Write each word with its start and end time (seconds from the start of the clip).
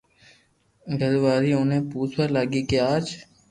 گھر 0.97 1.13
واري 1.23 1.51
اوني 1.55 1.79
پوسوا 1.89 2.25
لاگي 2.35 2.61
ڪي 2.69 2.79
اج 2.93 3.05